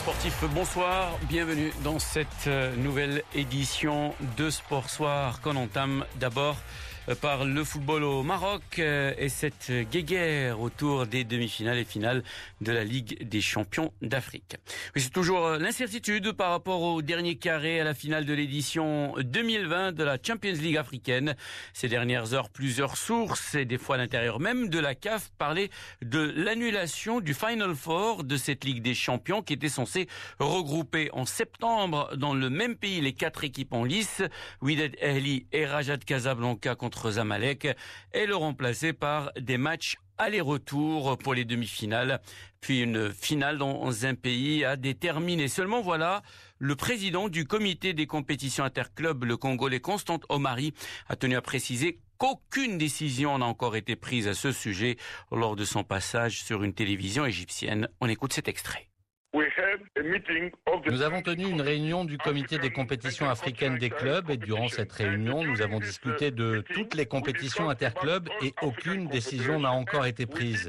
sportifs, 0.00 0.44
bonsoir, 0.54 1.18
bienvenue 1.28 1.72
dans 1.84 1.98
cette 1.98 2.46
euh, 2.46 2.74
nouvelle 2.74 3.22
édition 3.34 4.14
de 4.38 4.48
Sport 4.48 4.88
Soir 4.88 5.42
qu'on 5.42 5.56
entame 5.56 6.06
d'abord 6.18 6.56
par 7.20 7.44
le 7.44 7.64
football 7.64 8.04
au 8.04 8.22
Maroc 8.22 8.62
euh, 8.78 9.14
et 9.16 9.28
cette 9.28 9.72
guéguerre 9.90 10.60
autour 10.60 11.06
des 11.06 11.24
demi-finales 11.24 11.78
et 11.78 11.84
finales 11.84 12.22
de 12.60 12.72
la 12.72 12.84
Ligue 12.84 13.26
des 13.26 13.40
champions 13.40 13.92
d'Afrique. 14.02 14.56
c'est 14.94 15.12
toujours 15.12 15.46
euh, 15.46 15.58
l'incertitude 15.58 16.32
par 16.32 16.50
rapport 16.50 16.82
au 16.82 17.02
dernier 17.02 17.36
carré 17.36 17.80
à 17.80 17.84
la 17.84 17.94
finale 17.94 18.26
de 18.26 18.34
l'édition 18.34 19.14
2020 19.18 19.92
de 19.92 20.04
la 20.04 20.18
Champions 20.22 20.52
League 20.52 20.76
africaine. 20.76 21.36
Ces 21.72 21.88
dernières 21.88 22.34
heures, 22.34 22.50
plusieurs 22.50 22.96
sources 22.96 23.54
et 23.54 23.64
des 23.64 23.78
fois 23.78 23.96
à 23.96 23.98
l'intérieur 23.98 24.38
même 24.38 24.68
de 24.68 24.78
la 24.78 24.94
CAF 24.94 25.30
parlaient 25.38 25.70
de 26.02 26.32
l'annulation 26.36 27.20
du 27.20 27.34
Final 27.34 27.74
Four 27.74 28.24
de 28.24 28.36
cette 28.36 28.64
Ligue 28.64 28.82
des 28.82 28.94
champions 28.94 29.42
qui 29.42 29.54
était 29.54 29.68
censée 29.68 30.06
regrouper 30.38 31.08
en 31.12 31.24
septembre 31.24 32.10
dans 32.16 32.34
le 32.34 32.50
même 32.50 32.76
pays 32.76 33.00
les 33.00 33.14
quatre 33.14 33.42
équipes 33.44 33.72
en 33.72 33.84
lice, 33.84 34.22
Wydad 34.60 34.96
Ehli 35.00 35.46
et 35.52 35.66
Rajat 35.66 35.98
Casablanca 35.98 36.74
contre 36.74 36.89
Zamalek 37.10 37.68
et 38.12 38.26
le 38.26 38.36
remplacer 38.36 38.92
par 38.92 39.32
des 39.38 39.58
matchs 39.58 39.96
aller-retour 40.18 41.16
pour 41.18 41.34
les 41.34 41.44
demi-finales, 41.44 42.20
puis 42.60 42.82
une 42.82 43.10
finale 43.10 43.58
dans 43.58 44.04
un 44.04 44.14
pays 44.14 44.64
à 44.64 44.76
déterminer. 44.76 45.48
Seulement 45.48 45.80
voilà, 45.80 46.22
le 46.58 46.76
président 46.76 47.28
du 47.28 47.46
comité 47.46 47.94
des 47.94 48.06
compétitions 48.06 48.64
interclubs, 48.64 49.24
le 49.24 49.36
Congolais 49.36 49.80
Constant 49.80 50.20
Omari, 50.28 50.74
a 51.08 51.16
tenu 51.16 51.36
à 51.36 51.42
préciser 51.42 52.00
qu'aucune 52.18 52.76
décision 52.76 53.38
n'a 53.38 53.46
encore 53.46 53.76
été 53.76 53.96
prise 53.96 54.28
à 54.28 54.34
ce 54.34 54.52
sujet 54.52 54.98
lors 55.32 55.56
de 55.56 55.64
son 55.64 55.84
passage 55.84 56.42
sur 56.42 56.62
une 56.62 56.74
télévision 56.74 57.24
égyptienne. 57.24 57.88
On 58.00 58.08
écoute 58.08 58.34
cet 58.34 58.46
extrait. 58.46 58.89
Nous 60.86 61.02
avons 61.02 61.22
tenu 61.22 61.46
une 61.48 61.60
réunion 61.60 62.04
du 62.04 62.18
comité 62.18 62.58
des 62.58 62.70
compétitions 62.70 63.28
africaines 63.28 63.78
des 63.78 63.90
clubs 63.90 64.30
et 64.30 64.36
durant 64.36 64.68
cette 64.68 64.92
réunion, 64.92 65.44
nous 65.44 65.62
avons 65.62 65.80
discuté 65.80 66.30
de 66.30 66.64
toutes 66.74 66.94
les 66.94 67.06
compétitions 67.06 67.68
interclubs 67.68 68.28
et 68.42 68.54
aucune 68.62 69.08
décision 69.08 69.60
n'a 69.60 69.72
encore 69.72 70.06
été 70.06 70.26
prise. 70.26 70.68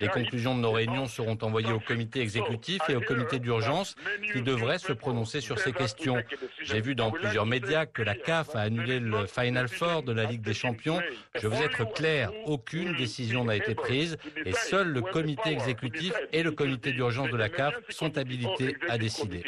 Les 0.00 0.08
conclusions 0.08 0.54
de 0.54 0.60
nos 0.60 0.72
réunions 0.72 1.06
seront 1.06 1.38
envoyées 1.42 1.72
au 1.72 1.80
comité 1.80 2.20
exécutif 2.20 2.80
et 2.88 2.96
au 2.96 3.00
comité 3.00 3.38
d'urgence 3.38 3.94
qui 4.32 4.42
devraient 4.42 4.78
se 4.78 4.92
prononcer 4.92 5.40
sur 5.40 5.58
ces 5.58 5.72
questions. 5.72 6.22
J'ai 6.62 6.80
vu 6.80 6.94
dans 6.94 7.10
plusieurs 7.10 7.46
médias 7.46 7.86
que 7.86 8.02
la 8.02 8.14
CAF 8.14 8.54
a 8.54 8.60
annulé 8.60 9.00
le 9.00 9.26
Final 9.26 9.68
Four 9.68 10.02
de 10.02 10.12
la 10.12 10.24
Ligue 10.24 10.42
des 10.42 10.54
Champions. 10.54 11.00
Je 11.34 11.48
veux 11.48 11.62
être 11.64 11.92
clair, 11.92 12.30
aucune 12.46 12.94
décision 12.94 13.44
n'a 13.44 13.56
été 13.56 13.74
prise 13.74 14.16
et 14.44 14.52
seul 14.52 14.88
le 14.88 15.02
comité 15.02 15.50
exécutif 15.50 16.12
et 16.32 16.42
le 16.42 16.52
comité 16.52 16.92
d'urgence 16.92 17.30
de 17.30 17.36
la 17.36 17.48
CAF 17.48 17.74
sont 17.88 18.16
habilités 18.18 18.76
à 18.88 18.98
décider. 18.98 19.42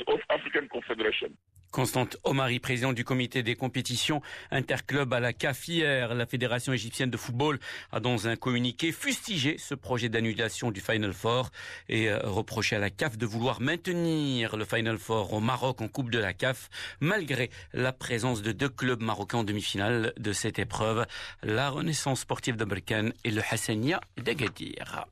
Constante 1.77 2.16
Omari, 2.24 2.58
président 2.58 2.94
du 2.94 3.05
comité 3.05 3.42
des 3.42 3.55
compétitions 3.55 4.22
interclubs 4.50 5.12
à 5.12 5.20
la 5.20 5.34
CAF 5.34 5.69
hier, 5.69 6.14
la 6.14 6.24
Fédération 6.24 6.72
égyptienne 6.72 7.10
de 7.10 7.19
football 7.19 7.60
a 7.92 8.00
dans 8.00 8.28
un 8.28 8.34
communiqué 8.34 8.92
fustigé 8.92 9.58
ce 9.58 9.74
projet 9.74 10.08
d'annulation 10.08 10.70
du 10.70 10.80
Final 10.80 11.12
Four 11.12 11.50
et 11.91 12.08
euh, 12.08 12.19
reproché 12.24 12.77
à 12.77 12.78
la 12.78 12.88
CAF 12.88 13.19
de 13.19 13.27
vouloir 13.27 13.60
maintenir 13.60 14.56
le 14.56 14.64
Final 14.64 14.97
Four 14.97 15.34
au 15.34 15.41
Maroc 15.41 15.82
en 15.82 15.88
Coupe 15.88 16.10
de 16.10 16.19
la 16.19 16.32
CAF 16.32 16.70
malgré 17.00 17.50
la 17.74 17.92
présence 17.92 18.41
de 18.41 18.52
deux 18.52 18.70
clubs 18.70 19.02
marocains 19.02 19.41
en 19.41 19.44
demi-finale 19.44 20.14
de 20.16 20.32
cette 20.32 20.58
épreuve, 20.58 21.04
la 21.42 21.69
Renaissance 21.69 22.20
sportive 22.20 22.56
de 22.56 22.64
et 23.24 23.30
le 23.30 23.42
Hassania 23.50 24.00
d'Agadir. 24.16 25.06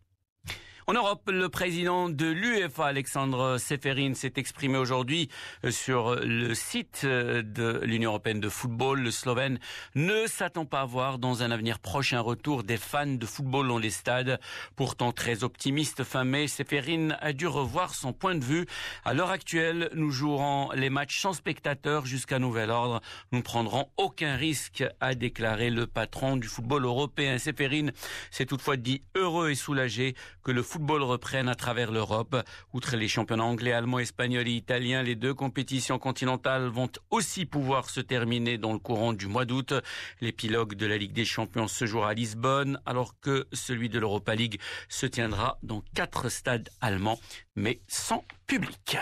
En 0.87 0.93
Europe, 0.93 1.31
le 1.33 1.49
président 1.49 2.11
de 2.11 2.27
l'UEFA, 2.27 2.85
Alexandre 2.85 3.57
Seferin, 3.57 4.13
s'est 4.13 4.35
exprimé 4.37 4.77
aujourd'hui 4.77 5.31
euh, 5.65 5.71
sur 5.71 6.15
le 6.17 6.55
site 6.55 7.05
euh, 7.05 7.41
de 7.41 7.81
l'Union 7.85 8.11
européenne 8.11 8.39
de 8.39 8.51
football. 8.51 9.01
Le 9.01 9.11
Slovène 9.11 9.59
ne 9.95 10.27
s'attend 10.27 10.67
pas 10.67 10.83
à 10.83 10.85
voir 10.85 11.19
dans 11.19 11.43
un 11.43 11.51
avenir 11.51 11.79
proche 11.79 12.13
un 12.13 12.21
retour 12.21 12.65
des 12.65 12.77
fans 12.77 13.07
de 13.07 13.25
football 13.25 13.67
dans 13.69 13.79
les 13.79 13.89
stades. 13.89 14.39
Pourtant 14.77 15.11
très 15.13 15.43
optimiste 15.43 16.05
fin 16.05 16.25
mai, 16.25 16.49
Seferin 16.49 17.13
a 17.23 17.33
dû 17.33 17.47
revoir 17.47 17.95
son 17.95 18.13
point 18.13 18.35
de 18.35 18.45
vue. 18.45 18.67
À 19.07 19.15
l'heure 19.15 19.31
actuelle, 19.31 19.89
nous 19.95 20.11
jouerons 20.11 20.71
les 20.75 20.91
matchs 20.91 21.19
sans 21.19 21.33
spectateurs 21.33 22.05
jusqu'à 22.05 22.39
nouvel 22.39 22.69
ordre. 22.69 23.01
Nous 23.33 23.39
ne 23.39 23.43
prendrons 23.43 23.89
aucun 23.97 24.37
risque, 24.37 24.85
a 25.01 25.15
déclaré 25.15 25.71
le 25.71 25.87
patron 25.87 26.37
du 26.37 26.47
football 26.47 26.85
européen. 26.85 27.39
Seferin 27.39 27.87
s'est 28.31 28.45
toutefois 28.45 28.77
dit 28.77 29.01
heureux 29.15 29.49
et 29.49 29.55
soulagé 29.55 30.15
que 30.43 30.53
le 30.53 30.63
football 30.63 30.74
reprenne 30.79 31.49
à 31.49 31.55
travers 31.55 31.91
l'Europe. 31.91 32.37
Outre 32.73 32.97
les 32.97 33.09
championnats 33.09 33.45
anglais, 33.45 33.73
allemands, 33.73 33.99
espagnols 33.99 34.49
et 34.49 34.53
italiens, 34.53 35.03
les 35.03 35.15
deux 35.15 35.35
compétitions 35.35 35.99
continentales 35.99 36.67
vont 36.67 36.91
aussi 37.11 37.47
pouvoir 37.47 37.91
se 37.91 38.01
terminer 38.01 38.59
dans 38.59 38.73
le 38.73 38.79
courant 38.79 39.13
du 39.13 39.27
mois 39.27 39.45
d'août. 39.45 39.75
L'épilogue 40.21 40.75
de 40.75 40.87
la 40.87 40.99
Ligue 40.99 41.13
des 41.13 41.25
Champions 41.25 41.69
se 41.69 41.87
jouera 41.87 42.11
à 42.11 42.15
Lisbonne, 42.15 42.81
alors 42.87 43.19
que 43.21 43.47
celui 43.53 43.89
de 43.89 43.99
l'Europa 43.99 44.35
League 44.35 44.61
se 44.89 45.07
tiendra 45.07 45.59
dans 45.63 45.83
quatre 45.95 46.29
stades 46.29 46.69
allemands, 46.81 47.21
mais 47.57 47.81
sans 47.89 48.25
public. 48.47 48.97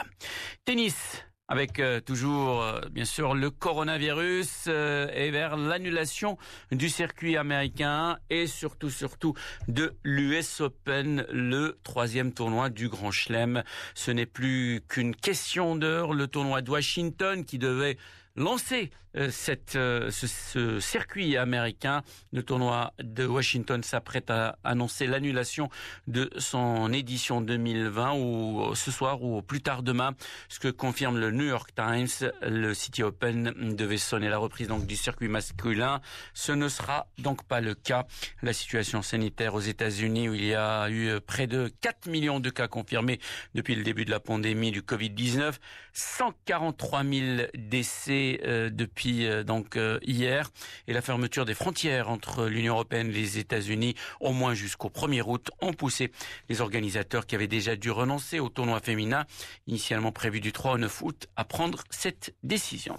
Tennis 0.65 1.25
avec 1.49 1.81
euh, 1.81 2.01
toujours 2.01 2.63
euh, 2.63 2.81
bien 2.91 3.05
sûr 3.05 3.35
le 3.35 3.51
coronavirus 3.51 4.65
euh, 4.69 5.09
et 5.15 5.31
vers 5.31 5.57
l'annulation 5.57 6.39
du 6.71 6.89
circuit 6.89 7.37
américain 7.37 8.19
et 8.31 8.47
surtout 8.47 8.91
surtout 8.91 9.35
de 9.69 9.95
l'US 10.05 10.61
Open, 10.61 11.27
le 11.31 11.79
troisième 11.83 12.33
tournoi 12.33 12.71
du 12.71 12.89
Grand 12.89 13.11
Chelem. 13.11 13.65
Ce 13.95 14.11
n'est 14.11 14.27
plus 14.27 14.83
qu'une 14.89 15.15
question 15.15 15.77
d'heure. 15.77 16.15
Le 16.15 16.27
tournoi 16.27 16.63
de 16.63 16.71
Washington 16.71 17.45
qui 17.45 17.59
devait 17.59 17.99
lancer 18.37 18.91
euh, 19.17 19.29
cette, 19.31 19.77
euh, 19.77 20.11
ce, 20.11 20.81
circuit 20.81 21.37
américain. 21.37 22.03
Le 22.33 22.43
tournoi 22.43 22.95
de 22.99 23.27
Washington 23.27 23.83
s'apprête 23.83 24.31
à 24.31 24.59
annoncer 24.65 25.07
l'annulation 25.07 25.69
de 26.07 26.31
son 26.39 26.91
édition 26.95 27.43
2020 27.43 28.15
ou 28.15 28.63
euh, 28.63 28.75
ce 28.75 28.91
soir 28.91 29.23
ou 29.23 29.43
plus 29.43 29.61
tard 29.61 29.83
demain, 29.83 30.15
ce 30.49 30.61
que 30.61 30.69
confirme 30.69 31.19
le 31.19 31.31
New 31.31 31.45
York 31.45 31.73
Times. 31.75 32.31
Le 32.41 32.73
City 32.73 33.03
Open 33.03 33.75
devait 33.77 33.99
sonner 33.99 34.31
la 34.31 34.39
reprise 34.39 34.69
donc 34.69 34.87
du 34.87 34.97
circuit 34.97 35.29
masculin. 35.29 36.01
Ce 36.33 36.53
ne 36.53 36.69
sera 36.69 37.07
donc 37.19 37.45
pas 37.45 37.61
le 37.61 37.75
cas. 37.75 38.07
La 38.41 38.55
situation 38.55 39.03
sanitaire 39.03 39.55
aux 39.55 39.61
États-Unis 39.61 40.31
où 40.31 40.35
il 40.35 40.47
y 40.47 40.55
a 40.55 40.89
eu 40.89 41.21
près 41.21 41.47
de 41.47 41.71
4 41.83 42.09
millions 42.09 42.41
de 42.41 42.49
cas 42.49 42.67
confirmés 42.67 43.21
depuis 43.55 43.75
le 43.75 43.83
début 43.83 44.07
de 44.07 44.11
la 44.11 44.21
pandémie 44.21 44.71
du 44.71 44.81
Covid-19, 44.81 45.55
143 45.93 47.05
000 47.05 47.43
décès 47.55 48.22
euh, 48.45 48.71
depuis 48.71 49.27
euh, 49.27 49.43
donc 49.45 49.77
euh, 49.77 49.99
hier 50.03 50.51
et 50.87 50.93
la 50.93 51.03
fermeture 51.03 51.45
des 51.45 51.55
frontières 51.55 52.09
entre 52.09 52.47
l'Union 52.47 52.75
européenne 52.75 53.11
et 53.11 53.13
les 53.13 53.39
États-Unis 53.39 53.95
au 54.21 54.33
moins 54.33 54.55
jusqu'au 54.55 54.89
1er 54.89 55.23
août 55.23 55.51
ont 55.61 55.73
poussé 55.73 56.13
les 56.49 56.61
organisateurs 56.61 57.27
qui 57.27 57.35
avaient 57.35 57.47
déjà 57.47 57.77
dû 57.77 57.91
renoncer 57.91 58.41
au 58.41 58.49
tournoi 58.49 58.81
féminin 58.81 59.27
initialement 59.67 60.13
prévu 60.13 60.41
du 60.41 60.53
3 60.53 60.75
au 60.75 60.79
9 60.79 61.03
août 61.03 61.27
à 61.37 61.45
prendre 61.45 61.83
cette 61.91 62.35
décision. 62.43 62.99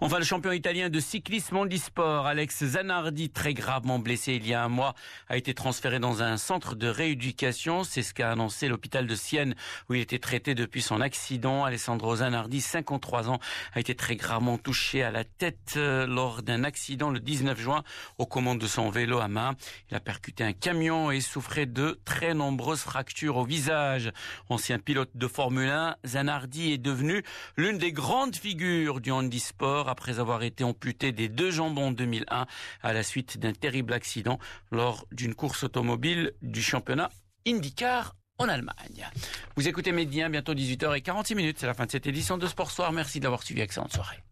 Enfin, 0.00 0.18
le 0.18 0.24
champion 0.24 0.52
italien 0.52 0.88
de 0.88 1.00
cyclisme 1.00 1.56
handisport, 1.58 2.26
Alex 2.26 2.64
Zanardi, 2.64 3.28
très 3.28 3.52
gravement 3.52 3.98
blessé 3.98 4.34
il 4.34 4.46
y 4.46 4.54
a 4.54 4.64
un 4.64 4.68
mois, 4.68 4.94
a 5.28 5.36
été 5.36 5.52
transféré 5.52 5.98
dans 5.98 6.22
un 6.22 6.36
centre 6.36 6.74
de 6.74 6.88
rééducation. 6.88 7.84
C'est 7.84 8.02
ce 8.02 8.14
qu'a 8.14 8.30
annoncé 8.30 8.68
l'hôpital 8.68 9.06
de 9.06 9.14
Sienne 9.14 9.54
où 9.88 9.94
il 9.94 10.00
était 10.00 10.18
traité 10.18 10.54
depuis 10.54 10.80
son 10.80 11.00
accident. 11.00 11.64
Alessandro 11.64 12.16
Zanardi, 12.16 12.60
53 12.60 13.28
ans, 13.28 13.40
a 13.74 13.80
été 13.80 13.94
très 13.94 14.16
gravement 14.16 14.56
touché 14.56 15.02
à 15.02 15.10
la 15.10 15.24
tête 15.24 15.74
euh, 15.76 16.06
lors 16.06 16.42
d'un 16.42 16.64
accident 16.64 17.10
le 17.10 17.20
19 17.20 17.60
juin 17.60 17.82
aux 18.18 18.26
commandes 18.26 18.58
de 18.60 18.66
son 18.66 18.88
vélo 18.88 19.18
à 19.18 19.28
main. 19.28 19.54
Il 19.90 19.96
a 19.96 20.00
percuté 20.00 20.44
un 20.44 20.52
camion 20.52 21.10
et 21.10 21.20
souffrait 21.20 21.66
de 21.66 22.00
très 22.04 22.32
nombreuses 22.32 22.80
fractures 22.80 23.36
au 23.36 23.44
visage. 23.44 24.10
Ancien 24.48 24.78
pilote 24.78 25.10
de 25.14 25.26
Formule 25.26 25.68
1, 25.68 25.96
Zanardi 26.06 26.72
est 26.72 26.78
devenu 26.78 27.22
l'une 27.56 27.76
des 27.76 27.92
grandes 27.92 28.36
figures 28.36 29.00
du 29.00 29.10
handisport 29.10 29.49
sport 29.50 29.88
après 29.88 30.18
avoir 30.18 30.42
été 30.42 30.64
amputé 30.64 31.12
des 31.12 31.28
deux 31.28 31.50
jambes 31.50 31.78
en 31.78 31.90
2001 31.90 32.46
à 32.82 32.92
la 32.92 33.02
suite 33.02 33.38
d'un 33.38 33.52
terrible 33.52 33.92
accident 33.92 34.38
lors 34.70 35.06
d'une 35.12 35.34
course 35.34 35.64
automobile 35.64 36.32
du 36.42 36.62
championnat 36.62 37.10
IndyCar 37.46 38.14
en 38.38 38.48
Allemagne. 38.48 39.06
Vous 39.56 39.68
écoutez 39.68 39.92
Médien, 39.92 40.30
bientôt 40.30 40.54
18h46 40.54 41.34
minutes. 41.34 41.58
C'est 41.60 41.66
la 41.66 41.74
fin 41.74 41.86
de 41.86 41.90
cette 41.90 42.06
édition 42.06 42.38
de 42.38 42.46
Sport 42.46 42.70
Soir. 42.70 42.92
Merci 42.92 43.18
de 43.18 43.24
l'avoir 43.24 43.42
suivi. 43.42 43.60
Excellente 43.60 43.92
soirée. 43.92 44.22